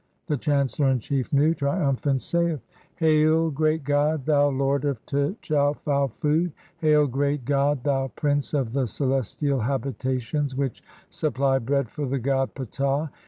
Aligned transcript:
The 0.25 0.35
chancellor 0.37 0.89
in 0.89 0.97
chief, 0.99 1.31
Nu, 1.31 1.53
triumphant, 1.53 2.21
saith:— 2.21 2.65
(2) 2.97 3.05
"Hail, 3.05 3.51
Great 3.51 3.83
God, 3.83 4.25
thou 4.25 4.49
lord 4.49 4.83
of 4.83 4.99
tchefau 5.05 6.07
food! 6.19 6.53
Hail, 6.79 7.05
Great 7.05 7.45
"God, 7.45 7.83
thou 7.83 8.07
prince 8.07 8.55
of 8.55 8.73
the 8.73 8.87
celestial 8.87 9.59
habitations 9.59 10.55
which 10.55 10.81
supply 11.11 11.59
"bread 11.59 11.87
for 11.87 12.07
the 12.07 12.17
god 12.17 12.55
Ptah 12.55 13.09